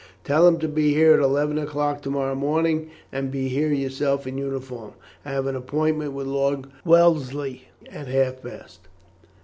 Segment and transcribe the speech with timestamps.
[0.23, 4.25] Tell him to be here at eleven o'clock to morrow morning, and be here yourself
[4.25, 4.93] in uniform.
[5.23, 8.79] I have an appointment with Lord Wellesley at half past."